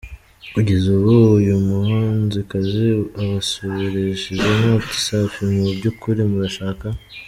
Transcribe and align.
kugeza 0.53 0.85
ubwo 0.95 1.15
uyu 1.39 1.55
muhanzikazi 1.67 2.85
abasubirishijemo 3.21 4.67
ati 4.79 4.97
Safi? 5.05 5.41
Mu 5.61 5.65
byukuri 5.77 6.21
murashaka. 6.31 6.85